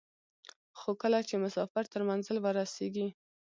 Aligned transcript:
خو 0.79 0.89
کله 1.01 1.19
چې 1.27 1.35
مسافر 1.43 1.83
تر 1.93 2.01
منزل 2.09 2.37
ورسېږي. 2.41 3.07